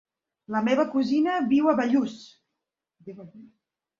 La 0.53 0.61
meva 0.67 0.85
cosina 0.93 1.35
viu 1.51 1.69
a 1.71 1.75
Bellús. 1.81 2.17